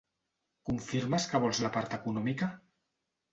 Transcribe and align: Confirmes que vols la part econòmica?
Confirmes 0.69 1.27
que 1.33 1.41
vols 1.43 1.61
la 1.67 1.71
part 1.77 1.93
econòmica? 1.99 2.49